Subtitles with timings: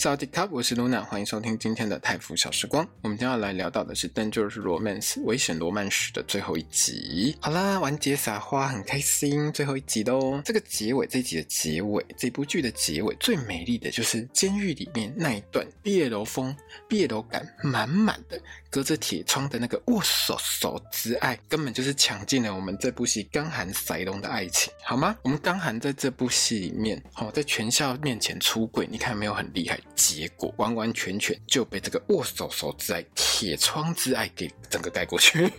[0.00, 2.88] 小迪卡，我是露娜，欢迎收听今天的泰福小时光。
[3.02, 7.36] 我们将要来聊到的是《Dangerous Romance》危险罗曼史的最后一集。
[7.38, 10.40] 好啦，完结撒花，很开心，最后一集喽。
[10.42, 16.56] 这个结尾，这一集的结尾，这部剧的结尾最美丽的就是监狱里面那一段毕业楼风、
[16.88, 25.16] 毕业楼感满满的，隔着铁窗的那个握手手之爱，根本就是抢尽了我们这部戏刚韩赛龙的爱情，好吗？
[25.22, 29.80] 我们刚韩在这部戏里面，哦，在全校面前出轨，你看没有很厉害？
[29.96, 35.52] 结果完完全全就被这个握手手之爱、铁窗之爱给整个盖过去。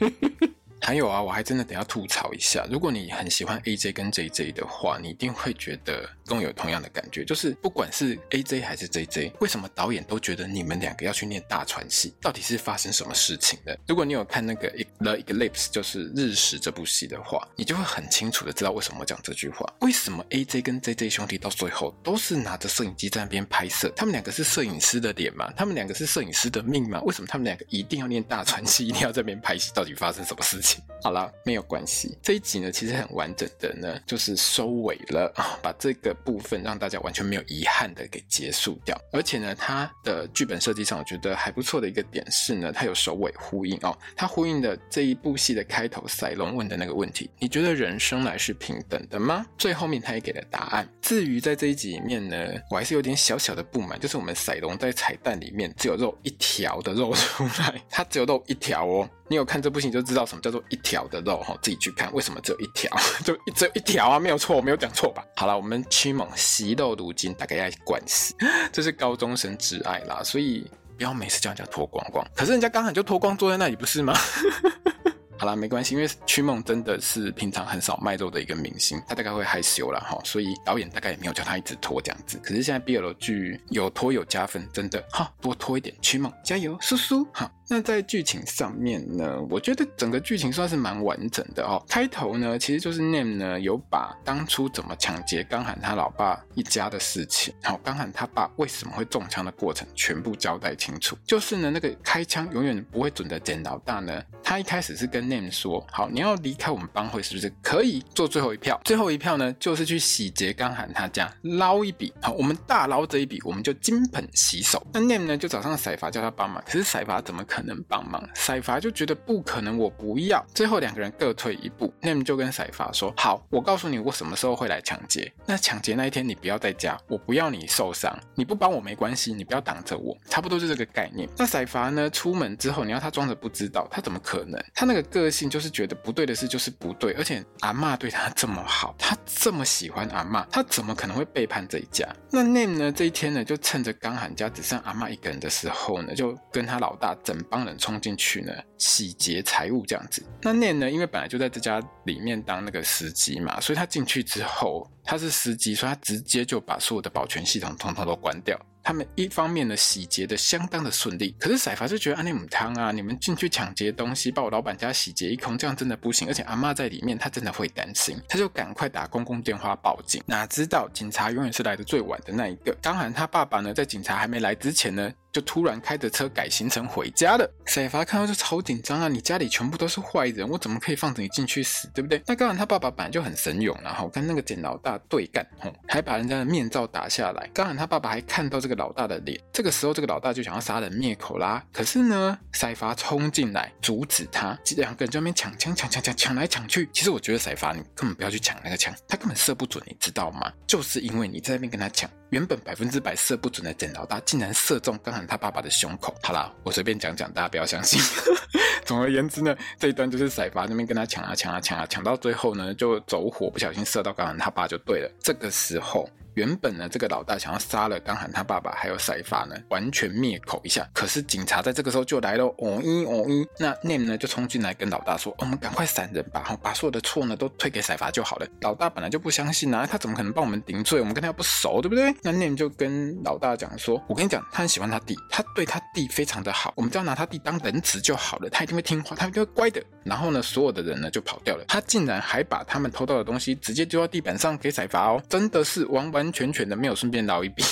[0.82, 12.14] 还有啊，我还真的得要吐槽一下，如果你很喜欢 AJ 跟 JJ 的话，你一定会觉得跟我有同样的感觉，就是不管是 AJ 还是 JJ，为什么导演都觉得你们两个要去念大传系？
[12.20, 13.78] 到底是发生什么事情的？
[13.88, 19.72] 如果你有看那个 The Eclipse，就是日食这部戏的话，你就会很清楚的知道为什么我讲这句话。
[19.82, 23.92] 为什么 AJ 跟 JJ 兄弟到最后都是拿着摄影机在那边拍摄？
[23.96, 25.52] 他们两个是摄影师的脸吗？
[25.56, 27.00] 他们两个是摄影师的命吗？
[27.02, 29.72] 为什么他们两个一定要念大传戏，一定要在那边拍戏？
[29.76, 30.71] 到底发生什么事情？
[31.04, 32.16] 好了，没有关系。
[32.22, 38.96] 这一集呢，其实很完整的呢，就是收尾了，把这个部分让大家完全没有遗憾的给结束掉。
[39.12, 43.98] 而且呢，它的剧本设计上，我觉得还不错的一个点是呢，它有首尾呼应哦。
[44.16, 49.44] 它呼应的这一部戏的开头，赛龙问的那个问题：你觉得人生来是平等的吗？
[49.58, 50.88] 最后面他也给了答案。
[51.02, 52.38] 至于在这一集里面呢，
[52.70, 59.10] 我还是有点小小的不满，就是我们赛龙在彩蛋里面只有肉一条的肉出来，它只有肉一条哦。
[59.32, 62.92] 你有看这部戏，你就知道什么叫做一条的肉哈，自己去看为什么只有一条，
[63.24, 65.24] 就一只有一条啊，没有错，我没有讲错吧？
[65.38, 68.36] 好了，我们驱猛惜肉如金，大概要关系，
[68.74, 72.28] 这是高中生之爱啦，所以不要每次叫人家脱光光。
[72.36, 74.14] 可是人家刚好就脱光坐在那里，不是吗？
[75.40, 82.38] 好啦，没关系，因为驱猛真的是平常很少卖肉的一个明星，他大概会害羞了哈，所以导演大概也没有叫他一直拖这样子。
[82.44, 87.50] 可是现在 BL 剧有拖有加分，真的哈，多拖一点，驱猛加油，叔叔哈。
[87.72, 91.82] 那在剧情上面呢，我觉得整个剧情算是蛮完整的哦。
[91.88, 101.18] 开头呢，其实就是 Name 呢有把当初怎么抢劫刚喊他老爸一家的事情，好，刚喊他爸为什么会中枪的过程全部交代清楚。
[101.26, 107.50] 就是呢，那个开枪永远不会准的简老大呢，他一开始是跟 Name 说，好，你要离开我们帮会是不是？
[107.64, 114.86] 可以做最后一票，最后一票呢就是去洗劫刚喊他家捞一笔，好，我们大捞这一笔，我们就金盆洗手。
[114.92, 117.82] 那 Name 呢就找上赛法叫他帮忙，可是赛法怎么可能？
[117.90, 120.46] 帮忙，赛法就觉得不可能，我不要。
[120.54, 125.30] 最后两个人各退一步，Nem 就跟赛法说：“好，我告诉你，我什么时候会来抢劫。
[125.46, 128.18] 那抢劫那一天，你不要在家，我不要你受伤。
[128.34, 131.28] 你不帮我没关系，你不要挡着我，差不多就这个概念。
[131.38, 134.64] 那赛法呢，出门之后，你要他装着不知道，他怎么可能？
[134.74, 142.08] 他那个个性就是觉得不对的事就是不对，而且阿嬷对他这么好，他这么喜欢阿嬷，他怎么可能会背叛这一家？
[142.32, 147.36] 那 Nam 呢，这一天呢，就趁着刚喊家只剩阿嬷一个人的时候呢，就跟他老大整。
[147.52, 150.24] 帮人冲进去呢，洗劫财物这样子。
[150.42, 158.58] 那念呢，因为本来就在这家里面当那个司机嘛，所以他进去之后，他是司机，所以他直接就把所有的保全系统通通都关掉。
[158.84, 166.28] 他们一方面呢，洗劫的相当的顺利，可是赛法就觉得阿内姆汤啊，你们进去抢劫东西，把我老板家洗劫一空，这样真的不行。
[166.28, 170.24] 而且阿妈在里面，他真的会担心，他就赶快打公共电话报警。
[170.26, 172.76] 哪知道警察永远是来的最晚的那一个。
[172.82, 175.12] 当然他爸爸呢，在警察还没来之前呢。
[175.32, 179.08] 就突然开着车改行程回家了，赛法看到就超紧张啊！
[179.08, 182.22] 你家里全部都是坏人，我怎么可以放着你进去死，对不对？
[182.26, 187.50] 那刚刚他爸爸本来就很神勇，然后跟那个简老大对干，吼，还把人家的面罩打下来。
[187.54, 191.64] 刚刚他爸爸还看到这个老大的脸，这个时候这个老大就想要杀人灭口啦。
[191.72, 196.90] 可是呢，赛法冲进来阻止他，两个人在那边抢枪抢抢抢抢来抢去。
[196.92, 200.52] 其实我觉得赛法你根本不要去抢那个枪，他根本射不准，你知道吗？
[200.68, 202.10] 就是因为你在那边跟他抢。
[202.32, 206.16] 原本百分之百射不准的简老大，竟然射中刚好他爸爸的胸口。
[206.24, 208.02] 好啦，我随便讲讲，大家不要相信。
[208.86, 215.12] 总而言之呢，这一段就是赛法那边跟他抢啊抢啊抢啊抢，到最后呢就走火，不小心射到刚好他爸就对了。
[215.22, 220.88] 这个时候原本呢，这个老大想要杀了刚喊他爸爸还有赛法呢，完全灭口一下。
[220.94, 231.00] 可是警察在这个时候就来了，哦咦哦咦，那 Name 呢就冲进来跟老大说：“、我们赶快闪人吧，好，把所有的错呢都推给赛法就好了。”老大本来就不相信啊，他怎么可能帮我们顶罪？
[231.00, 232.14] 我们跟他又不熟，对不对？
[232.22, 247.64] 那 Name 就跟老大讲说：“我跟你讲，他很喜欢他弟，他对他弟非常的好，我们只要拿他弟当人质就好了，他一定会听话，他一定会乖的。”然后呢，所有的人呢就跑掉了，他竟然还把他们偷到的东西直接丢到地板上给赛法哦，真的是完完全全的没有顺便捞一笔。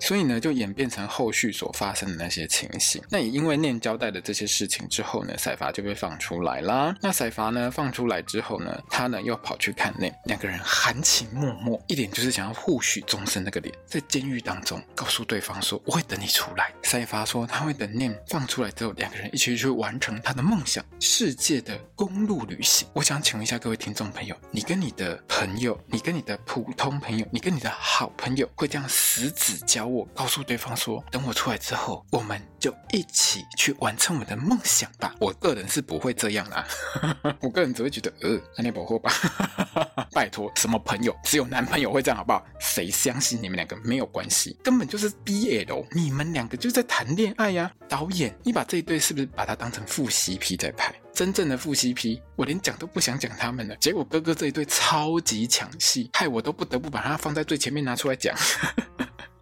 [0.00, 3.02] 所以呢，就演变成后续所发生的那些情形。
[3.08, 6.96] 那也因为念交代的这些事情之后呢，赛发就被放出来啦。
[7.02, 22.88] 那赛发呢放出来之后呢，他呢又跑去看念，两个人含情脉脉，一点就是想要互许终身那个脸，在监狱当中告诉对方说：“我会等你出来。”赛发说他会等念放出来之后，两个人一起去完成他的梦想——世界的公路旅行。
[22.94, 29.89] 我想请问一下各位听众朋友，你跟你的朋友，你跟你的普通朋友，你跟你的好朋友，会这样十指交？
[29.90, 35.14] 我告诉对方说，等我出来之后，我们就一起去完成我们的梦想吧。
[35.18, 36.66] 我个人是不会这样啦，
[37.40, 39.12] 我个人只会觉得，呃，那你保护吧。
[40.12, 41.16] 拜托，什么朋友？
[41.24, 42.44] 只有男朋友会这样，好不好？
[42.58, 44.58] 谁相信你们两个没有关系？
[44.62, 47.70] 根本就是 BL，你们两个就在谈恋爱呀。
[47.88, 50.94] 导演，你把这一对是不是把它当成副 CP 在拍？
[51.12, 53.76] 真正的副 CP，我连讲都不想讲他们了。
[53.76, 58.34] 结果哥哥这一对超级抢戏，害我都不得不把它放在最前面拿出来讲。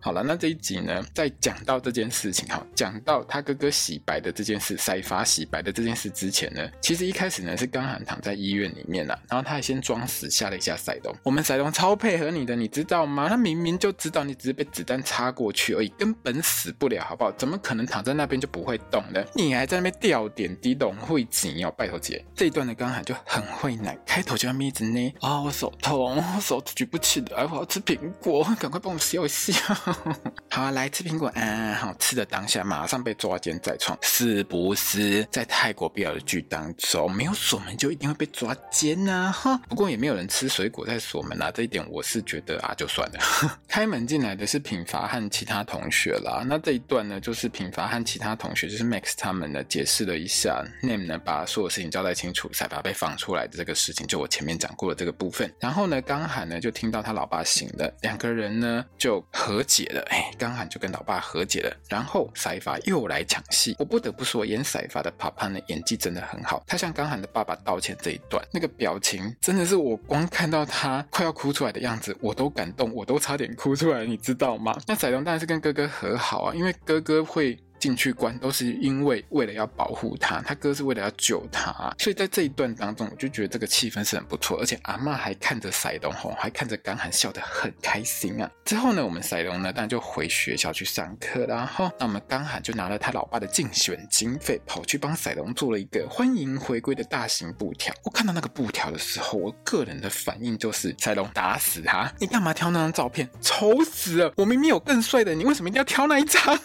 [0.08, 11.14] 好了，那这一集呢，在讲到这件事情哈，讲到他哥哥洗白的这件事，塞发洗白的这件事之前呢，其实一开始呢是刚喊躺在医院里面了，然后他还先装死吓了一下塞东。
[11.22, 13.28] 我们塞东超配合你的，你知道吗？
[13.28, 17.30] 他明明就知道你只是被子弹插过去而已，根本死不了，好不好？
[17.32, 19.22] 怎么可能躺在那边就不会动呢？
[19.34, 29.58] 你还在那边吊点滴咚会紧要拜托姐，这一段的刚喊就很会奶，开头就要一直捏啊，我手痛，我手举不起来，我要吃苹果，赶快帮我笑一下。
[30.50, 31.74] 好啊，来吃苹果啊！
[31.74, 35.26] 好吃的当下，马上被抓奸在床，是不是？
[35.30, 39.30] 在泰国必要的剧当中，没有锁门就一定会被抓奸呐！
[39.32, 43.18] 哈，不过也没有人吃水果在锁门啊，这一点我是觉得啊，就算了。
[43.68, 46.42] 开门进来的是品发和其他同学啦。
[46.46, 55.52] 那这一段呢，就是品发和其他同学，就是 Max 他们呢，解释了一下 Name 呢，把所有事情交代清楚，才把被放出来的这个事情，就我前面讲过的这个部分。
[55.60, 60.04] 然后呢，刚喊呢就听到他老爸醒了，两个人呢就和解了。
[60.10, 63.76] 哎，刚喊就跟老爸和解了，然后赛发又来抢戏。
[63.78, 66.64] 我不得不说，演赛发的帕帕呢，演技真的很好。
[66.66, 74.76] 他向刚喊的爸爸道歉这一段，那个表情真的是我光看到他快要哭出来的样子，我都感动，我都差点哭出来，你知道吗？
[74.88, 77.56] 那仔龙当然是跟哥哥和好啊，因为哥哥会。
[77.78, 88.50] 进去关都是因为为了要保护他，他哥是为了要救他，所以在这一段当中，我就觉得这个气氛是很不错，而且阿嬷还看着赛东吼，还看着刚喊笑得很开心啊。
[88.64, 91.64] 之后呢，我们赛东呢当然就回学校去上课啦。
[91.66, 97.94] 哈，那我们刚喊就拿了他老爸的竞选经费，跑去帮赛东做了一个欢迎回归的大型布条。
[98.04, 103.28] 我看到那个布条的时候，我个人的反应就是赛东打死他，你干嘛挑那张照片？
[103.40, 104.32] 丑死了！
[104.36, 106.58] 我明明有更帅的，你为什么一定要挑那一张？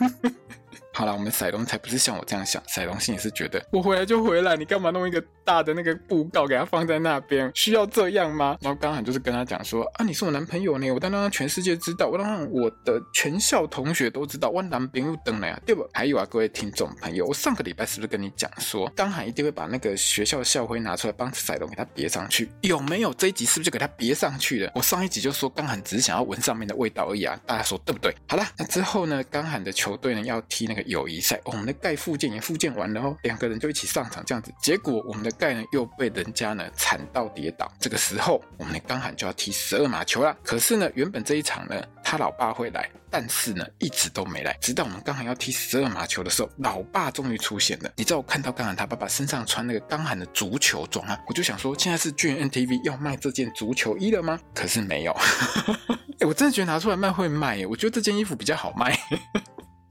[0.96, 7.52] 好了，我们赛东才不是像我这样想，赛东心里是觉得我回来就回来，你干嘛弄一个大的那个布告给他放在那边？
[7.56, 8.56] 需要这样吗？
[8.62, 15.84] 然后刚好就是跟他讲说啊，你是我男朋友呢，我当然让全世界知道，我让我的全校同学都知道，我男朋友等了呀，对不？
[15.94, 23.12] 还有啊，各位听众朋友，我上个礼拜是不是跟你讲说，刚好一定会把那个学校的校徽拿出来帮赛东给他别上去，有没有？
[23.16, 24.72] 这一集是不是就给他别上去了？
[24.76, 28.16] 我上一集就说刚喊只是想要闻上面的味道而已啊，大家说对不对？
[28.28, 30.83] 好了，那之后呢，刚喊的球队呢要踢那个。
[30.88, 37.72] 友谊赛，我们的盖复健也复健完了哦，两个人就一起上场这样子，结果我们的盖呢又被人家呢惨到跌倒。
[37.80, 40.36] 这个时候，我们的刚喊就要踢十二码球了。
[40.44, 44.58] 可是呢，原本这一场呢，他老爸会来，但是呢，一直都没来。
[44.62, 47.92] 直到我们刚喊要踢十二码球的时候，老爸终于出现了。
[47.96, 54.40] 你知道我看到刚喊他爸爸身上穿那个刚喊的足球装啊，我就想说，现在是巨人 NTV 要卖这件足球衣了吗？
[54.54, 55.16] 可是没有。
[56.20, 58.98] 哎，我真的觉得拿出来卖会卖耶，我觉得这件衣服比较好卖。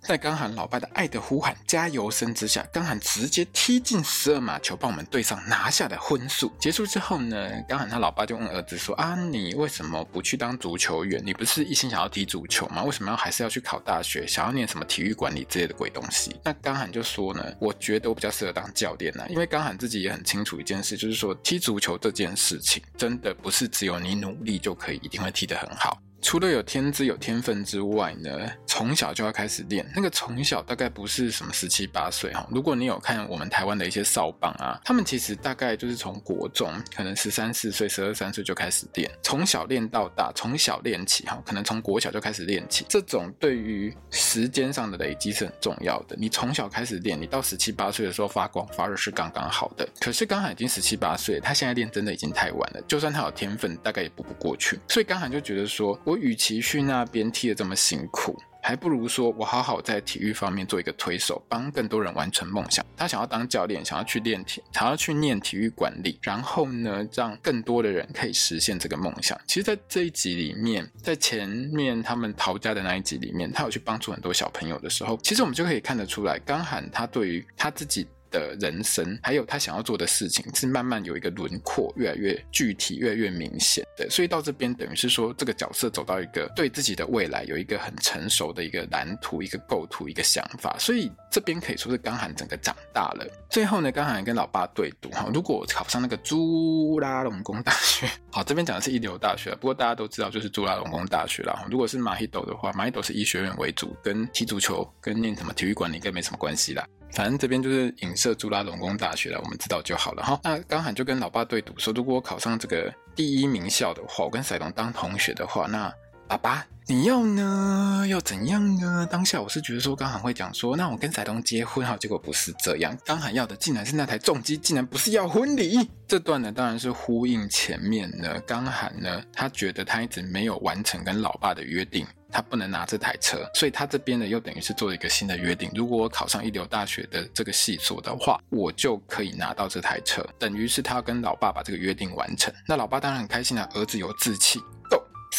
[0.03, 6.53] 在刚喊老爸的爱的呼喊、加油声之下，刚喊直接踢进十二码球，帮我们队上拿下的分数。
[6.59, 11.23] 结束之后呢，刚喊他老爸就问儿子说：“啊，你为什么不去当足球员？
[11.25, 12.83] 你不是一心想要踢足球吗？
[12.83, 29.85] 为什么要还是要去考大学，想要念什么体育管理之类的鬼东西？”那刚喊就说呢：“我觉得我比较适合当教练呢，因为刚喊自己也很清楚一件事，就是说踢足球这件事情真的不是只有你努力就可以一定会踢得很好。”除了有天资有天分之外呢，从小就要开始练。
[29.95, 32.47] 那个从小大概不是什么十七八岁哈。
[32.51, 42.87] 如果你有看我们台湾的一些少棒啊，他们其实大概就是从国中，可能十三四岁、十二三岁就开始练，从小练到大，从小练起哈，可能从国小就开始练起。
[42.89, 46.17] 这种对于时间上的累积是很重要的。
[46.17, 49.87] 你从小开始练，你到十七八岁的时候发光发热是刚刚好的。
[50.01, 52.81] 可是刚好已经十七八岁，他现在练真的已经太晚了。
[52.87, 54.79] 就算他有天分，大概也补不过去。
[54.89, 62.85] 所以刚涵就觉得说，我与其去那边踢得这么辛苦，还不如说我好好在体育方面做一个推手，帮更多人完成梦想。
[62.95, 69.41] 他想要当教练，想要去练体，想要去念体育管理，然后呢，让更多的人可以实现这个梦想。
[69.47, 78.07] 其实，在这一集里面，在前面他们逃家的那一集里面，他有去帮助很多小朋友的时候，其实我们就可以看得出来，刚涵他对于他自己。
[78.33, 84.09] 的人生，还有他想要做的事情，是慢慢有一个轮廓，越来越具体，越来越明显的。
[84.11, 90.75] 所以到这边，等于是说，这个角色走到一个对自己的未来有一个很成熟的一个蓝图、一个构图、一个想法。
[90.79, 93.27] 所以这边可以说是刚涵整个长大了。
[93.51, 101.65] 最后呢，刚涵跟老爸对赌哈，如果我考上那个朱拉隆功大学，好，这边讲的是一流大学，不过大家都知道就是朱拉隆功大学啦。
[101.71, 106.87] 如果是马希斗的话，马希斗是医学院为主，跟踢足球跟念什么体育管理应该没什么关系啦。
[107.13, 110.41] 反正这边就是影射朱拉隆功大学了，我们知道就好了哈。
[110.43, 115.93] 那刚好就跟老爸对赌说，如果我考上这个第一名校的话，我跟赛龙当同学的话，那
[116.33, 118.07] 爸爸你要呢？
[118.09, 119.07] 要怎样呢？
[119.11, 125.91] 当下我是觉得说刚涵会讲说，那我跟赛龙结婚哈，结果不是这样，刚涵要的竟然是那台重机，竟然不是要婚礼。
[126.09, 132.07] 这段呢，当然是呼应前面呢，刚涵呢，他觉得他一直没有完成跟老爸的约定。
[132.35, 135.71] 他不能拿这台车，所以他这边呢又等于是做了一个新的约定。
[135.75, 142.51] 如果我考上一流大学的这个系所的话，我就可以拿到这台车，等于是他要跟老爸把这个约定完成。
[142.67, 144.59] 那老爸当然很开心啊，儿子有志气。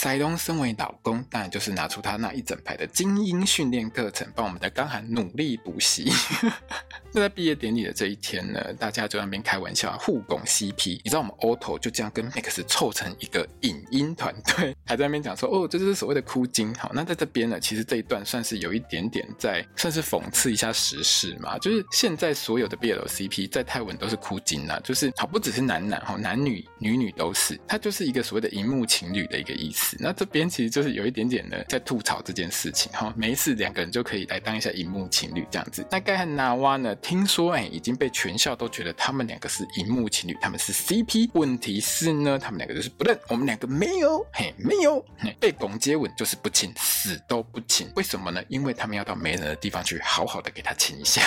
[0.04, 6.12] 赛隆身为老公，当然就是拿出他那一整排的精英训练课程，帮我们的刚涵努力补习。
[7.14, 11.00] 那在毕业典礼的这一天呢，大家就在那边开玩笑互拱 CP。
[11.06, 16.74] 你知道我们 Otto 就这样跟 Max 凑成一个影音团队，还在那边讲说哦，这就是所谓的哭精。
[16.74, 29.93] 好，那在这边呢，其实这一段算是有一点点在算是讽刺一下时事嘛，就是现在所有的 BL CP 在泰文都是哭精啊，就是好不只是男男哈，男女女女都是，它就是一个所谓的荧幕情侣的一个意思。
[30.00, 35.86] 那这边其实就是有一点点的在吐槽这件事情哈，没事两个人就可以来当一下荧幕情侣这样子。
[35.90, 36.96] 那盖和娜娃呢？
[36.96, 41.30] 听说哎，已经被全校都觉得他们两个是荧幕情侣，他们是 CP。
[41.34, 47.90] 问题是呢，他们两个就是不认，我们两个没有，嘿，没有，嘿被拱接吻就是不亲，死都不亲。
[47.96, 48.44] 为什么呢？
[48.48, 51.22] 因为他们要到没人的地方去，好好的给他亲一下。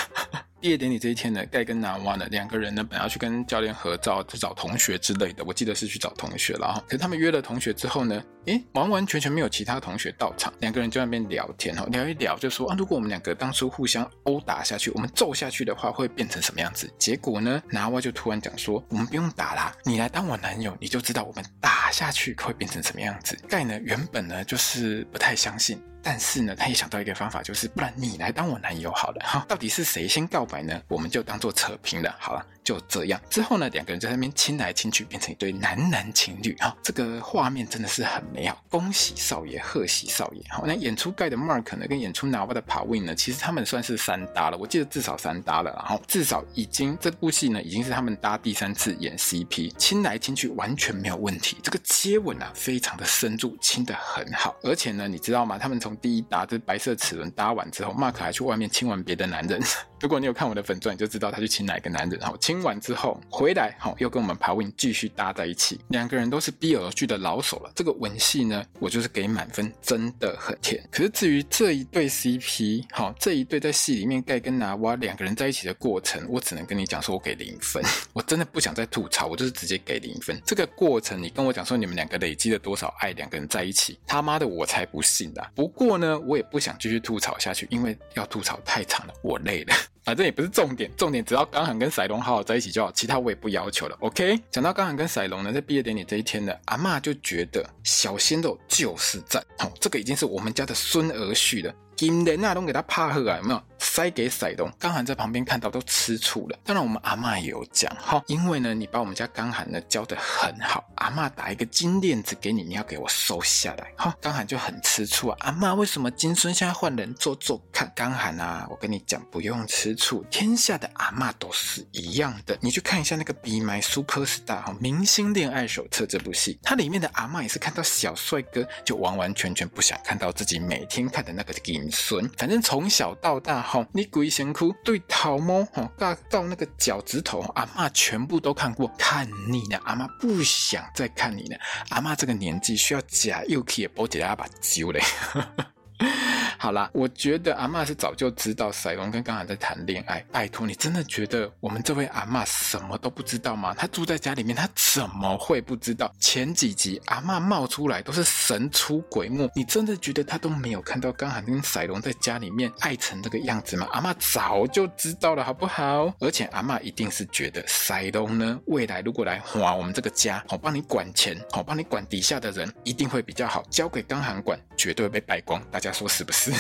[0.67, 5.45] 毕业典礼这一天呢，盖跟娜娃呢两个人呢，本要去跟教练合照，去找同学之类的。
[5.45, 6.83] 我记得是去找同学了哈。
[6.89, 10.53] 可是他们约了同学之后呢，诶，完完全全没有其他同学到场。
[10.59, 16.93] 两个人就在那边聊天哈，聊一聊就说啊，如果我们两个当初互相殴打下去，我们揍下去的话，会变成什么样子？
[16.99, 23.39] 结果呢，娜娃就突然讲说，我们不用打啦，你来当我男友，你就知道我们打下去会变成什么样子。
[23.49, 25.81] 盖呢，原本呢就是不太相信。
[26.09, 29.45] 但是呢，他也想到一个方法，就是不然你来当我男友好了哈。
[29.49, 30.81] 到底是谁先告白呢？
[30.87, 32.47] 我们就当做扯平了，好了。
[32.67, 36.77] 就这样之后呢，两个人在那边亲来亲去，变成一对男男情侣啊！
[36.83, 38.61] 这个画面真的是很美好。
[38.69, 40.43] 恭喜少爷，贺喜少爷！
[40.51, 44.59] 好，那演出盖的 Mark 呢，跟演出 Nawa 的 Pawin 呢，其实他们算是三搭了。
[44.59, 51.59] 我记得至少三搭了，然后至少已经这部戏呢，已经是他们搭第三次演 CP，亲来亲去完全没有问题。
[51.63, 54.57] 这个接吻啊，非常的深入，亲的很好。
[54.65, 55.57] 而且呢，你知道吗？
[55.57, 59.63] 他们从第一搭这白色齿轮搭完之后，Mark 还去外面亲完别的男人。
[60.01, 62.19] 如果你有看我的粉钻，你就知道他去亲哪个男人。
[62.21, 65.79] 然后亲听完之后回来，好又跟我们 Pawin 继续搭在一起。
[65.89, 67.71] 两个人都是 BL 剧的老手了。
[67.75, 70.83] 这个吻戏呢，我就是给满分，真的很甜。
[70.91, 77.85] 可是至于这一对 CP，好这一对在戏里面盖跟拿瓦两个人在一起的过程，我只能跟你讲说，我给零分。
[78.15, 80.41] 我真的不想再吐槽，我就是直接给零分。
[80.47, 85.47] 这个过程，你跟我讲说你们两个累积了多少爱，两个人在一起，他妈的我才不信的。
[85.55, 89.75] 不过呢，我也不想继续吐槽下去，因为要吐槽太长了，我累了。
[90.07, 93.97] 反正也不是重点，重点只要刚涵跟赛龙好好在一起就好，其他我也不要求了。
[93.99, 101.75] OK，讲到刚涵跟赛龙呢，在毕业典礼这一天呢，阿嬷就觉得小鲜肉就是赞，哦，这个已经是我们家的孙儿婿了。
[101.97, 103.61] 今天那都给他拍好啊，有没有？
[103.79, 104.71] 塞给赛东。
[104.79, 106.59] 刚涵在旁边看到都吃醋了。
[106.65, 114.15] 当然我们阿嬷也有讲哈，因为呢你把我们家刚涵呢教得很好，阿嬷打一个金链子给你，你要给我收下来哈。
[114.21, 117.91] 刚涵就很吃醋啊，阿嬷为什么金孙现在换人做做看？
[117.95, 122.59] 刚涵啊，我跟你讲不用吃醋，天下的阿嬷都是一样的。
[122.61, 132.29] 你去看一下那个《Be My Super Star》哈，明星恋爱手册这部戏，它里面的阿嬷也是看到小帅哥就完完全全不想看到自己每天看的那个金孙。
[132.37, 141.59] 反正从小到大吼，你鬼先哭对头毛哈，到到那个脚趾头，阿妈全部都看过，看腻了，阿妈不想再看你了。
[141.91, 145.03] 阿妈这个年纪需要假又可以保姐阿把揪嘞。
[146.59, 150.25] 好啦，我觉得阿嬷是早就知道赛隆跟刚涵在谈恋爱。
[150.33, 153.75] 拜托，你真的觉得我们这位阿嬷什么都不知道吗？
[153.75, 156.13] 她住在家里面，她怎么会不知道？
[156.19, 163.87] 前几集阿嬷冒出来都是神出鬼没，你真的觉得她都没有看到刚涵跟赛隆在家里面爱成这个样子吗？
[163.93, 166.13] 阿嬷早就知道了，好不好？
[166.21, 173.63] 而且阿嬷一定是觉得赛隆呢，未来如果来花我们这个家，好帮你管钱，好帮你管底下的人，一定会比较好。
[173.71, 175.63] 交给刚涵管，绝对会被败光。
[175.71, 176.53] 大家家说是不是？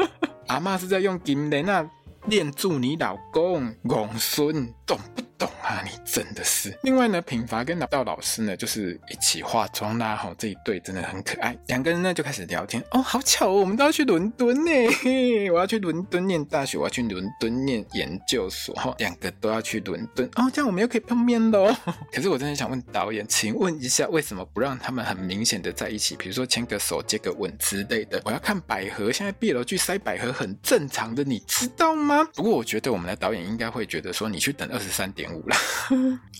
[0.48, 1.88] 阿妈是在用金链啊，
[2.26, 5.22] 链住你老公公孙，懂不？
[5.44, 6.74] 懂啊，你真的是。
[6.82, 10.16] 另外呢，品华跟老道老师呢，就是一起化妆啦。
[10.16, 11.54] 哈，这一对真的很可爱。
[11.66, 12.82] 两个人呢就开始聊天。
[12.92, 14.70] 哦，好巧哦，我们都要去伦敦呢。
[15.52, 18.74] 我要去伦敦念大学，我要去伦敦念研究所。
[18.74, 20.26] 哈，两个都要去伦敦。
[20.36, 21.70] 哦，这样我们又可以碰面喽。
[22.10, 26.16] 可是我真的想问导演，请问一下，为什么不让他们很明显的在一起？
[26.16, 28.18] 比如说牵个手、接个吻之类的。
[28.24, 32.24] 我要看百合，现在 BL 剧塞百合很正常的，你知道吗？
[32.34, 35.33] 不过我觉得我们的导演应该会觉得说，你去等二十三点。
[35.34, 35.56] 五了，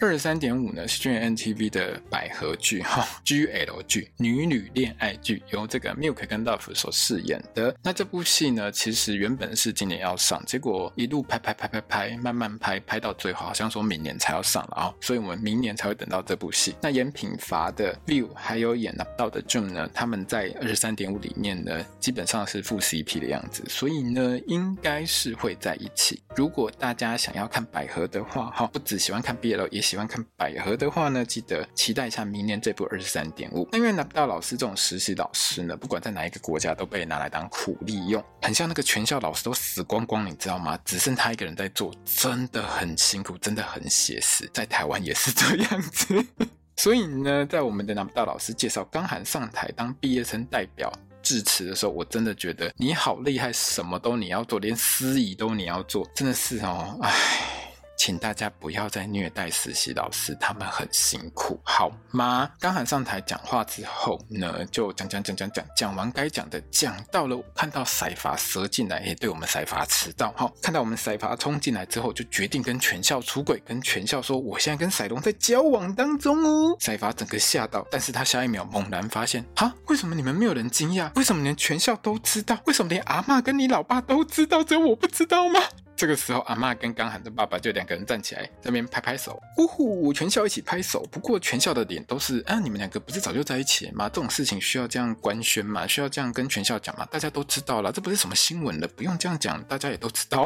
[0.00, 7.74] 二十三点五呢是 N T V 的百合剧哈，GL 剧女女恋爱剧，由这个 Milk 跟 Love 所饰演的。
[7.82, 16.74] 那这部戏呢，其实原本是今年要上，结果一路拍拍拍拍拍，慢慢拍，拍到最后好像说明年才要上了啊，所以我们明年才会等到这部戏。
[16.80, 26.22] 那演品华的 Viu 还有演纳豆的 Jun 呢，他们在二十三点五里面呢，基本上是副 CP 的样子，所以呢，应该是会在一起。
[26.36, 28.70] 如果大家想要看百合的话，哈。
[28.74, 33.68] 不只喜欢看 BL，也喜欢看百合的话呢，记得期待一下明年这部二十三点五。
[33.70, 40.76] 那因为纳豆老师这种实习老师呢，不管在哪一个国家都被拿来当苦力用，很像那个全校老师都死光光，你知道吗？
[40.84, 44.50] 只剩他一个人在做，真的很辛苦，真的很写实。
[44.52, 46.26] 在台湾也是这样子。
[46.76, 57.63] 所以呢，在我们的纳豆老师介绍刚喊上台当毕业生代表致辞的时候，我真的觉得你好厉害，什么都你要做，连司仪都你要做，真的是哦，唉。
[57.96, 62.50] 请大家不要再虐待实习老师，他们很辛苦，好吗？
[62.60, 76.76] 刚喊上台讲话之后呢，就讲讲讲讲讲，讲完该讲的，讲到了看到赛法蛇进来，也对我们赛法迟到，哈，看到我们赛法冲进来之后，就决定跟全校出轨，跟全校说我现在跟赛隆在交往当中哦。
[76.80, 81.10] 赛法整个吓到，但是他下一秒猛然发现，哈，为什么你们没有人惊讶？
[81.14, 82.58] 为什么连全校都知道？
[82.66, 85.60] 为什么连阿嬷跟你老爸都知道，只有我不知道吗？
[85.96, 91.06] 这个时候，阿妈跟刚喊的爸爸就两个人站起来，在边拍拍手，呼呼，全校一起拍手。
[91.10, 94.08] 不过全校的脸都是，啊，你们两个不是早就在一起了吗？
[94.08, 95.86] 这种事情需要这样官宣吗？
[95.86, 97.06] 需要这样跟全校讲吗？
[97.10, 100.44] 大家都知道了，这不是什么新闻了，不用这样讲，大家也都知道。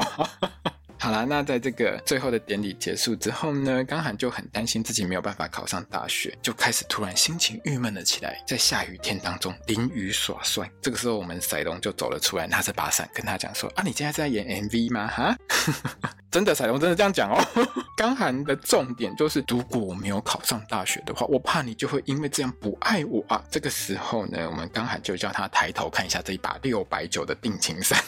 [1.01, 10.69] 好啦，那在这个最后的典礼结束之后呢，刚涵就很担心自己没有办法考上大学，就开始突然心情郁闷了起来，在下雨天当中淋雨耍帅。
[10.83, 15.07] 这个时候，我们赛龙就走了出来，拿着把伞跟他讲说：“啊，你现在在演 MV 吗？
[15.07, 15.37] 哈，
[16.33, 17.39] 真的，赛龙真的这样讲哦。
[17.97, 23.43] 刚涵的重点就是，如果我没有考上大学的话，我怕你就会因为这样不爱我啊。
[23.51, 28.03] 这个时候呢，我们刚涵就叫他抬头看一下这一把六百九的定情伞。”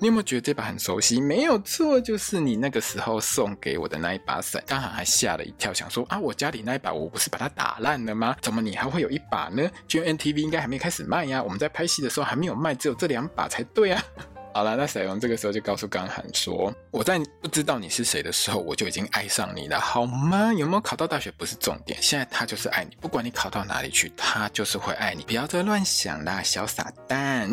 [0.00, 1.20] 你有没有觉得这把很熟悉？
[1.20, 4.62] 没有错，就是你那个时候送给我的那一把伞。
[4.66, 8.36] 刚涵还吓了一跳，想说啊，我家里那一把我不是把它打烂了吗？
[8.40, 14.02] 怎么你还会有一把呢？GMMTV 应该还没开始卖呀，我们在拍戏的时候还没有卖，只有这两把才对啊。
[14.54, 20.52] 好了，那赛隆这个时候就告诉刚涵说：“我在不知道你是谁的时候，我就已经爱上你了，好吗？
[20.52, 27.50] 有没有考到大学不是重点，现在他就是爱你，不管你考到哪里去，他就是会爱你，不要再乱想啦，小傻蛋。”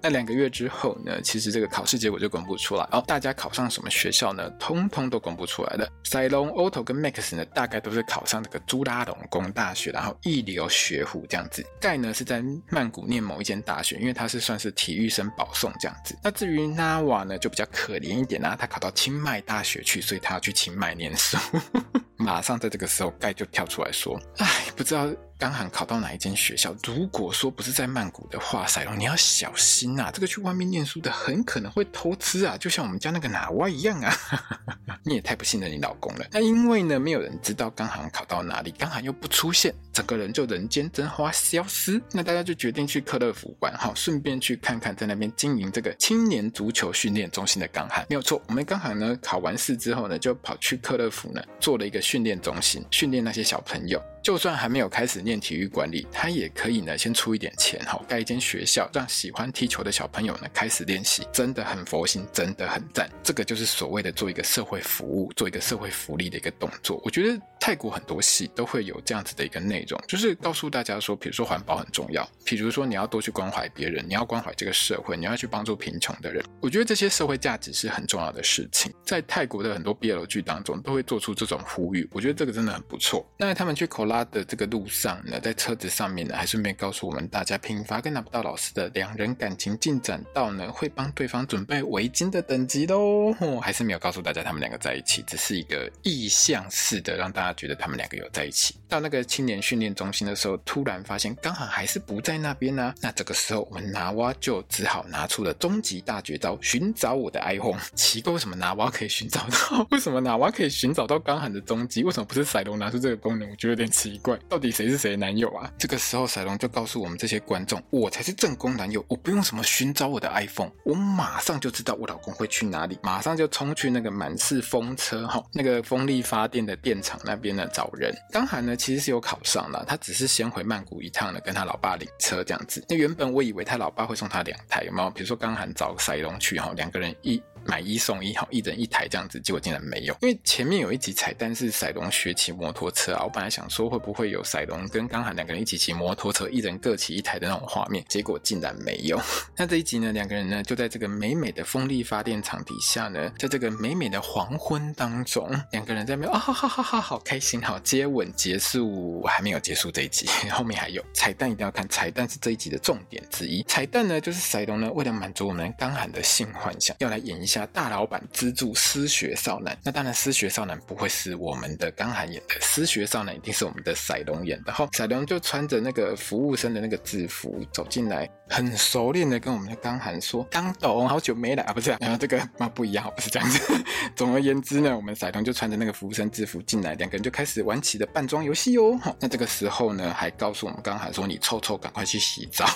[0.00, 3.02] 那两个月之后呢，其实这个考试结果就公布出来哦。
[3.06, 4.48] 大家考上什么学校呢？
[4.58, 5.88] 通通都公布出来了。
[6.04, 11.64] 赛隆、Otto 跟 Max 呢，大概都是考上这个朱拉隆功大学，然后一流学府这样子。
[11.80, 16.16] 盖呢是在曼谷念某一间大学，因为他是算是体育生保送这样子。
[16.22, 21.36] 那至于 Nawa 呢，就比较可怜一点啦、他考到清迈大学去，所以他要去清迈念书。
[22.16, 25.08] 马上在这个时候，盖就跳出来说：“哎，不知道。”
[25.38, 26.74] 刚好考到哪一间学校？
[26.84, 30.10] 如果说不是在曼谷的话，塞隆你要小心呐、啊！
[30.12, 34.12] 这个去外面念书的很可能会偷吃啊，就像我们家那个哪哇一样啊！
[35.04, 36.26] 你也太不信任你老公了。
[36.32, 42.00] 那因为呢，没有人知道刚好考到哪里，刚好又不出现，整个人就人间蒸发消失。
[42.12, 48.06] 那大家就决定去克勒福玩，哈，顺便去看看在那边经营这个青年足球训练中心的刚涵。
[48.08, 54.00] 没有错，我们刚好呢考完试之后呢，就跑去克勒福呢做了一个训练中心，训练那些小朋友。
[54.20, 63.08] 就算还没有开始念体育管理，他也可以呢，先出一点钱，哈盖一间学校，让喜欢踢球的小朋友呢开始练习，真的很佛心，真的很赞。
[63.22, 67.00] 这个就是所谓的做一个社会服务，做一个社会福利的一个动作。
[67.04, 76.44] 我觉得泰国很多戏都会有这样子的一个内容，就是告诉大家说，比如说环保很重要，比如说你要多去关怀别人，你要关怀这个社会，你要去帮助贫穷的人。
[76.60, 82.08] 我觉得这些社会价值是很重要的事情，在泰国的很多 BL 剧当中都会做出这种呼吁。
[82.12, 83.26] 我觉得这个真的很不错。
[83.38, 93.34] 那他们去口拉的这个路上呢，在车子上面呢，还顺便告诉我们大家，平发跟拿不到老师的两人感情进展到呢，会帮对方准备围巾的等级喽。
[93.40, 98.76] 哦，还是没有告诉大家他们两个在一起，只是一个意向式的，让大家觉得他们两个有在一起。
[98.88, 107.78] 到那个青年训练中心的时候，突然发现刚好还是不在那边呢，那这个时候，我们拿蛙就只好拿出了终极大绝招，寻找我的 iPhone。
[107.94, 109.86] 奇怪，为什么拿蛙可以寻找到？
[109.90, 112.02] 为什么拿蛙可以寻找到刚涵的踪迹？
[112.02, 113.48] 为什么不是赛龙拿出这个功能？
[113.48, 114.38] 我觉得有点奇怪。
[114.48, 115.70] 到底谁是谁的男友啊？
[115.78, 128.14] 这个时候，赛龙就告诉我们这些观众，我才是正宫男友，我不用什么寻找我的 iPhone，我马上就知道我老公会去哪里，马上就冲去那个满是风车哈，那个风力发电的电厂那边呢找人。
[128.32, 132.84] 刚涵呢，其实是有考上他只是先回曼谷一趟呢，跟他老爸领车这样子。
[132.88, 135.10] 那原本我以为他老爸会送他两台，有没有？
[135.10, 137.42] 比如说刚喊找赛隆去哈，两个人一。
[137.64, 140.16] 买一送一，好，一人一台这样子，结果竟然没有。
[140.20, 149.20] 因为前面有一集彩蛋是赛隆学骑摩托车啊，我本来想说会不会有赛隆跟刚涵两个人一起骑摩托车，一人各骑一台的那种画面，结果竟然没有。
[149.56, 163.62] 那这一集呢，两个人呢就在这个美美的风力发电厂底下呢，在这个美美的黄昏当中，两个人在那边啊哈哈哈哈，好开心，好接吻结束，还没有结束这一集， 后面还有彩蛋，一定要看，彩蛋是这一集的重点之一。
[163.64, 167.66] 彩蛋呢就是赛隆呢为了满足我们刚涵的性幻想，要来演一下。
[167.72, 174.72] 大老板资助失学少男，那当然失学少男不会是我们的刚涵演的，失学少男一定是我们的赛龙演的。
[174.72, 181.96] 哈，赛龙就穿着那个服务生的那个制服走进来，很熟练的跟我们的刚涵说：“刚董，好久没来啊，不是？
[182.00, 183.60] 然后这个啊不一样，不是这样子。
[184.16, 188.98] 总而言之呢，我们赛龙就穿着那个服务生制服进来，两个人就开始玩起了扮装游戏哦。
[189.20, 192.66] 那这个时候呢，还告诉我们刚涵说：“你臭臭，赶快去洗澡。”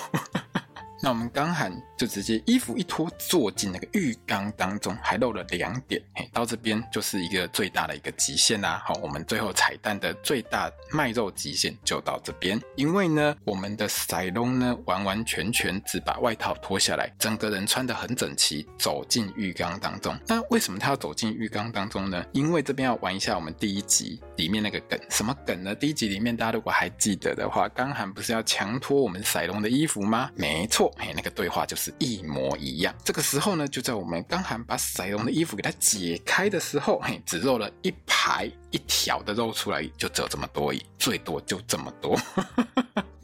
[1.03, 6.01] 那我们刚涵就直接衣服一脱，坐进那个浴缸当中，还露了两点。
[6.15, 8.81] 嘿，到这边就是一个最大的一个极限啦。
[8.85, 12.57] 好，我们最后彩蛋的最大卖肉极限就到这边。
[12.77, 20.17] 因为呢，我们的赛隆呢，完完全全只把外套脱下来，整个人穿得很整齐，走进浴缸当中。
[20.25, 22.23] 那为什么他要走进浴缸当中呢？
[22.31, 25.75] 因为这边要玩一下我们第一集里面那个梗，什么梗呢？
[25.75, 30.31] 第一集里面大家如果还记得的话，刚涵不是要强脱我们赛隆的衣服吗？
[30.35, 30.92] 没错。
[30.97, 32.93] 嘿，那个对话就是一模一样。
[33.03, 42.19] 这个时候呢，就在我们刚好把赛隆的衣服给它解开的时候，嘿，只露了一排一条的肉出来，就只有这么多最多就这么多。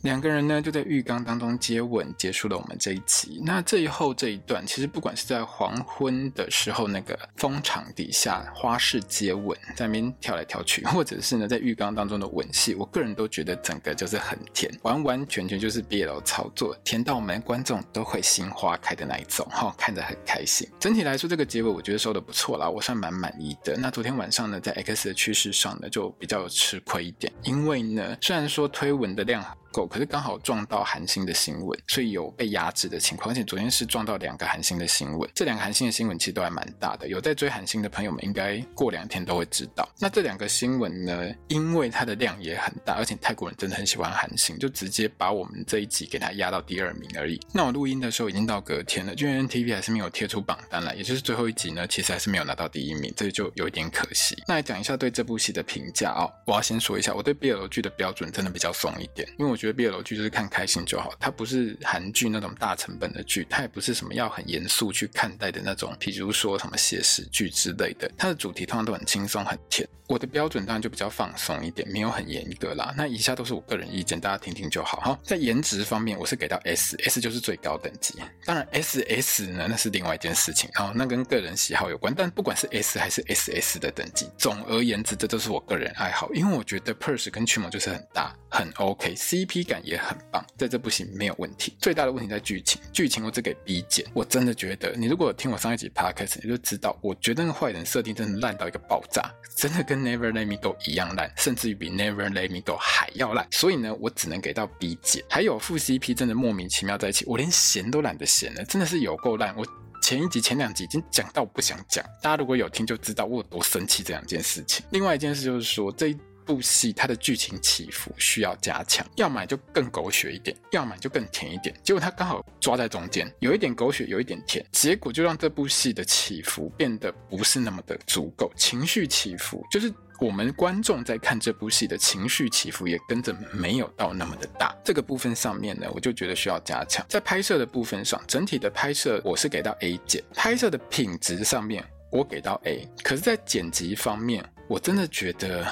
[0.04, 3.42] 两个人呢就在浴缸当中接吻，结束了我们这一集。
[3.44, 20.66] 那最后这一段，其实不管是在黄昏的时候，那个风场底下花式接吻，在那边跳来跳去，或者是呢在浴缸当中的吻戏，我个人都觉得整个就是很甜，完完全全就是 BL 操作，甜到我们观众都会心花开的那一种，哈，看着很开心。
[20.80, 23.76] 整体来说，这个结尾我觉得收的不错啦，我算蛮满意的。
[23.76, 33.32] 那昨天晚上呢，在 X 的趋势上呢，就比较吃亏一点，因为呢，虽然说推文的量够，可是刚好撞到韩星的新闻，所以有被压制的情况。
[33.32, 37.08] 而且昨天是撞到两个韩星的新闻，这两个韩星的新闻其实都还蛮大的。
[37.08, 39.88] 有在追韩星的朋友们，应该过两天都会知道。
[40.00, 47.40] 那这两个新闻呢，因为它的量也很大，而且泰国人真的很喜欢韩星，就直接把我们这一集给它压到第二名而已。
[47.54, 54.36] 那我录音的时候已经到隔天了，GMMTV 还是没有贴出榜单来，也就是最后一集呢，其实还是没有拿到第一名，这就有一点可惜。
[54.48, 59.59] 那来讲一下对这部戏的评价、哦，我要先说一下，我对 BL 剧的标准真的比较松一点，因为我。
[59.60, 68.10] 觉得 BL 剧就是看开心就好，它不是韩剧那种大成本的剧，它也不是什么要很严肃去看待的那种，比如说什么写实剧之类的。
[68.18, 69.88] 它的主题通常都很轻松很甜。
[70.08, 72.92] 我的标准当然就比较放松一点，没有很严格啦。
[72.98, 75.20] 那以下都是我个人意见，大家听听就好哈。
[75.24, 78.16] 在颜值方面，我是给到 S，S 就是最高等级。
[78.44, 82.12] 当然 SS 呢，那是另外一件事情，然后那跟个人喜好有关。
[82.18, 91.78] 但不管是 S 还是 SS 的等级，总而言之，这都是我个人爱好，因为我觉得 Purse 跟驱魔就是很搭，很 OK，CP 感也很棒，在这部戏没有问题。
[91.80, 94.06] 最大的问题在剧情，剧情我只给 B 减。
[94.14, 100.00] 我真的觉得，你如果听我上一集 Podcast，你就知道，我觉得那个坏人设定真的烂到一个爆炸，真的跟。
[100.00, 105.22] Never Let Me Go 一样烂，甚至于比 Never Let Me Go 还要烂，所以呢，我只能给到 B 减。
[105.30, 109.54] 还有副 CP 真的莫名其妙在一起，我连闲都懒得闲了，真的是有够烂。
[109.58, 109.68] 我
[110.02, 114.86] 前一集、前两集已经讲到不想讲，大家如果有听就知道我有多生气这两件事情。
[114.92, 116.18] 另外一件事就是说这一。
[116.50, 121.76] 部戏它的剧情起伏需要加强，要么就更狗血一点，要么就更甜一点。
[121.84, 128.52] 结果它刚好抓在中间，有一点狗血，有一点甜，结果就让这部戏的起伏变得不是那么的足够。
[128.56, 134.76] 情绪起伏就是我们观众在看这部戏的情绪起伏也跟着没有到那么的大。
[134.84, 137.06] 这个部分上面呢，我就觉得需要加强。
[137.08, 145.72] 在拍摄的部分上，整体的拍摄我是给到 A 减，拍摄的品质上面我给到 A，可是，在剪辑方面，我真的觉得。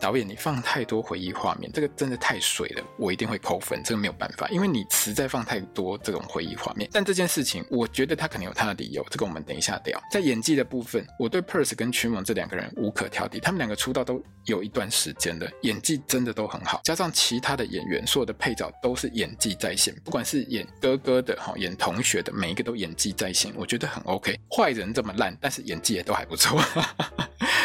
[0.00, 3.80] 导演，你放太多回忆画面，这个真的太水了，我一定会扣分。
[3.84, 6.88] 这个没有办法，因为你实在放太多这种回忆画面。
[6.92, 10.00] 但这件事情，我觉得他可能有他的理由，这个我们等一下聊。
[10.10, 16.80] 在演技的部分，我对 Purse 跟驱魔这两个人无可挑剔，他们两个出道都有一段时间了，演技真的都很好。
[16.84, 24.38] 加上其他的演员，所有的配角都是演技在线，不管是演哥哥的哈，演同学的，每一个都演技在线，我觉得很 OK。
[24.50, 26.60] 坏人这么烂，但是演技也都还不错，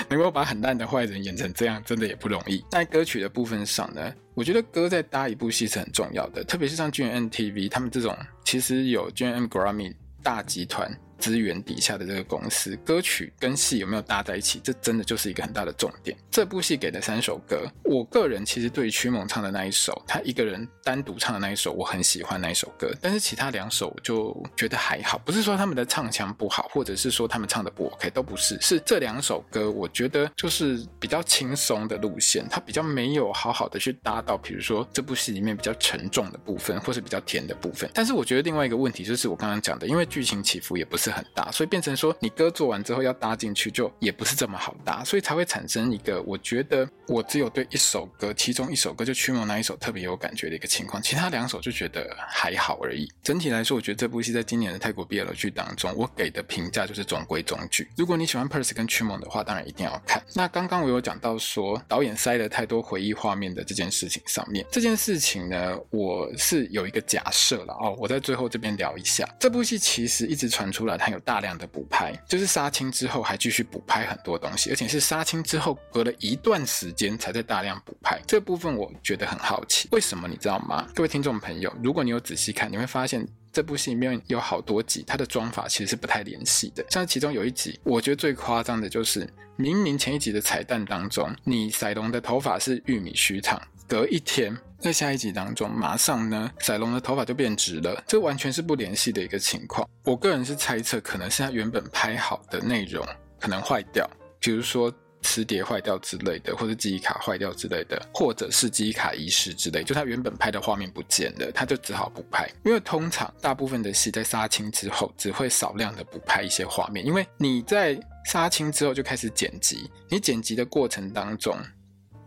[0.10, 2.64] 能够把很烂的坏人演成这样，真的也不容易。
[2.72, 9.94] 在歌曲的部分上呢，我觉得歌在搭一部戏是很重要的，特别是像 GMMTV 他们这种，其实有 GMM Grammy
[10.24, 10.92] 大集团。
[11.20, 16.18] 资源底下的这个公司，歌曲跟戏有没有搭在一起，这真的就是一个很大的重点。
[16.32, 22.92] 这部戏给的三首歌，我个人其实对于曲唱的那一首，他一个人单独唱的那一首，我很喜欢那一首歌。
[23.02, 28.58] 但是其他两首我就觉得还好，不是说他们的唱腔不好，或者是说他们唱的不 OK，都不是。
[28.62, 37.90] 是这两首歌，我觉得就是比较轻松的路线，它比较没有好好的去搭到，比如说这部戏里面比较沉重的部分，或是比较甜的部分。
[37.94, 41.09] 但是我觉得另外一个问题就是我刚刚讲的，因为剧情起伏也不是。
[41.12, 53.10] 很大，所以变成说你歌做完之后要搭进去，就也不是这么好搭，所以才会产生一个我觉得我只有对一首歌，其中一首歌就驱魔那一首特别有感觉的一个情况，其他两首就觉得还好而已。
[53.24, 57.88] 整体来说，我觉得这部戏在今年的泰国 BL 剧当中，我给的评价就是中规中矩。
[57.96, 60.22] 如果你喜欢 Purse 跟驱魔的话，当然一定要看。
[60.34, 70.99] 那刚刚我有讲到说导演塞了太多回忆画面的这件事情上面，这件事情呢，我是有一个假设了哦，我在最后这边聊一下，这部戏其实一直传出来。
[71.00, 78.22] 它有大量的补拍，就是杀青之后还继续补拍很多东西，而且是杀青之后隔了一段时间才在大量补拍。
[78.28, 80.88] 这部分我觉得很好奇，为什么你知道吗？
[80.94, 86.86] 各位听众朋友，如果你有仔细看，你会发现这部戏里面有好多集，它的妆发其实是不太联系的。
[86.90, 93.60] 像其中有一集，我觉得最夸张的就是，明明前一集的彩蛋当中，你赛龙的头发是玉米须烫，
[93.90, 94.56] 隔一天。
[94.80, 99.86] 在下一集当中，马上呢，赛龙的头发就变直了，这完全是不联系的一个情况。
[100.06, 103.06] 我个人是猜测，可能是他原本拍好的内容
[103.42, 112.50] 可能坏掉，比如说磁碟坏掉之类的，或者记忆卡坏掉之类的，或者是记忆卡遗失之类，就他原本拍的画面不见了，他就只好补拍。
[112.64, 121.58] 因为通常大部分的戏在杀青之后，只会少量的补拍一些画面，因为你在杀青之后就开始剪辑，你剪辑的过程当中，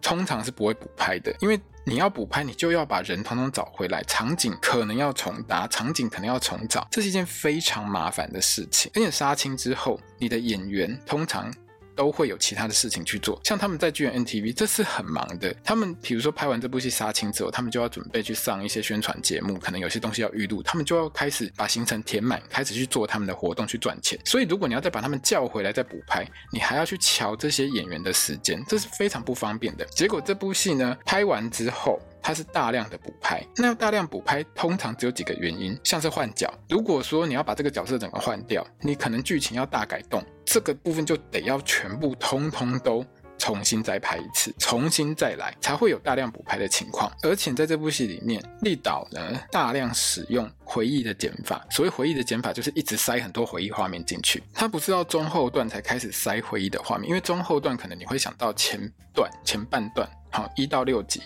[0.02, 1.58] 通常是不会补拍的，因为。
[1.84, 8.88] 你要补拍，你就要把人统统找回来，场景可能要重搭，场景可能要重找，这是一件非常麻烦的事情。
[8.94, 11.52] 而且杀青之后，你的演员通常。
[11.94, 15.54] 都会有其他的事情去做，像他们在 GMMTV，这是很忙的。
[15.64, 24.18] 他们比如说拍完这部戏杀青之后，他们就要准备去上一些宣传节目，可能有些东西要预录，他们就要开始把行程填满，开始去做他们的活动去赚钱。
[24.24, 29.84] 所以如果你要再把他们叫回来再补拍，你还要去瞧这些演员的时间，这是非常不方便的。
[29.86, 32.00] 结果这部戏呢，拍完之后。
[32.22, 36.52] 它是大量的补拍，那要大量补拍，通常只有几个原因，像是换角。
[36.68, 43.04] 如果说你要把这个角色整个换掉，你可能剧情要大改动，这个部分就得要全部通通都
[43.38, 47.10] 重新再拍一次，重新再来，才会有大量补拍的情况。
[47.24, 58.80] 而且在这部戏里面，立导呢大量使用回忆的剪法，所谓回忆的剪法就是一直塞很多回忆画面进去，他不是到中后段才开始塞回忆的画面，因为中后段可能你会想到前
[59.12, 61.20] 段前半段，好，一到六集。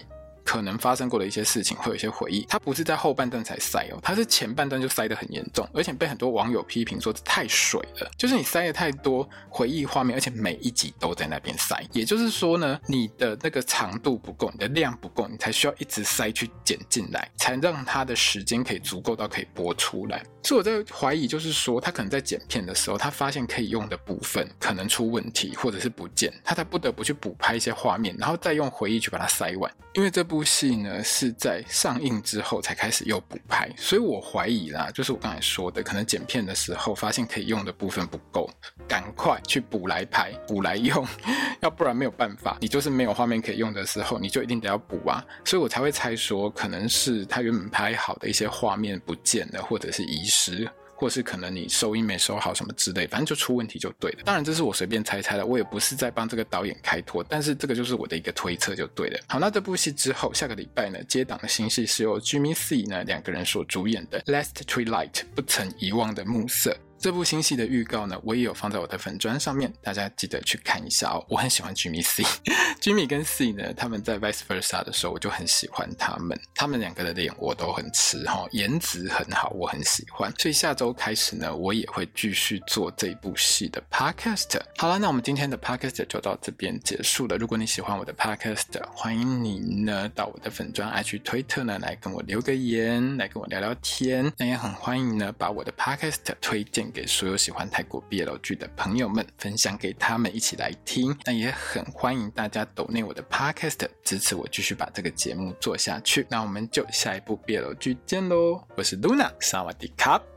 [0.46, 2.46] 可能发生过的一些事情，会有一些回忆。
[2.48, 11.82] 他不是在后半段才塞哦，他是前半段就塞得很严重，而且被很多网友批评说太水了，就是你塞了太多回忆画面，而且每一集都在那边塞。
[11.92, 20.24] 也就是说呢，你的那个长度不够，你的量不够，你才需要一直塞去剪进来，才让他的时间可以足够到可以播出来。
[20.44, 29.72] 所以我在怀疑，就是说他可能在剪片的时候，他发现可以用的部分可能出问题，或者是不见，他才不得不去补拍一些画面，然后再用回忆去把它塞完。
[29.94, 38.51] 因为这部部戏呢是在上映之后才开始又补拍，所以我怀疑啦，就是我刚才说的，可能剪片的时候发现可以用的部分不够，
[38.87, 41.09] 赶快去补来拍，补来用，
[41.61, 45.25] 要不然没有办法，你就是没有画面可以用的时候，你就一定得要补啊。
[45.42, 50.68] 所以我才会猜说，可能是他原本拍好的一些画面不见了，或者是遗失。
[50.96, 54.22] 或是可能你收音没收好什么之类，反正就出问题就对了。
[54.24, 59.20] 当然这是我随便猜猜的，我也不是在帮这个导演开脱，但是这个就是我的一个推测就对了。
[59.28, 66.76] 好，那这部戏之后下个礼拜呢，接档的新戏是由 Jimmy C 呢两个人所主演的《Last Twilight》不曾遗忘的暮色。
[66.98, 71.24] 这部新戏的预告呢，我也有放在我的粉专上面，大家记得去看一下哦。
[71.28, 80.32] 我很喜欢 Jimmy C，Jimmy 跟 C 呢，他们在 Vice Versa 的时候，我就很喜欢他们，他们两个的脸我都很吃哈，颜值很好，我很喜欢。
[80.38, 84.59] 所以下周开始呢，我也会继续做这部戏的 Podcast。
[84.78, 87.37] 好了，那我们今天的 Podcast 就到这边结束了。
[87.37, 94.32] 如果你喜欢我的 Podcast，欢迎你呢到我的粉专 IG 推特呢来跟我留个言，来跟我聊聊天。
[94.38, 96.87] 那也很欢迎呢把我的 Podcast 推荐。
[96.96, 106.26] 给所有喜欢泰国 BL 剧的朋友们分享给他们一起来听，那也很欢迎大家抖内我的 Podcast 支持我继续把这个节目做下去。
[106.30, 108.64] 那我们就下一部 BL 剧见喽！
[108.76, 110.36] 我是 Luna，萨瓦迪卡。